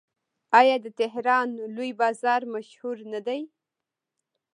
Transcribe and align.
آیا 0.59 0.75
د 0.85 0.87
تهران 0.99 1.47
لوی 1.75 1.91
بازار 2.01 2.41
مشهور 2.53 2.97
نه 3.13 3.19
دی؟ 3.27 3.41